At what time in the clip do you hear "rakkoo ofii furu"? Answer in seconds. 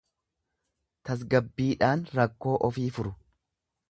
2.21-3.13